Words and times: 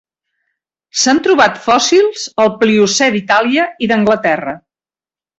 S'han 1.01 1.19
trobat 1.25 1.59
fòssils 1.65 2.23
al 2.43 2.49
Pliocè 2.63 3.09
d'Itàlia 3.17 3.67
i 3.85 3.91
d'Anglaterra. 3.93 4.55